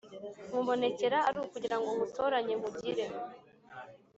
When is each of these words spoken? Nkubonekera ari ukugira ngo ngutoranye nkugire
Nkubonekera 0.47 1.17
ari 1.27 1.37
ukugira 1.45 1.75
ngo 1.79 1.89
ngutoranye 1.95 2.53
nkugire 2.59 3.05